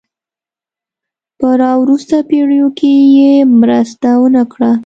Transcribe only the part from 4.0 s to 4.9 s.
ونه کړه.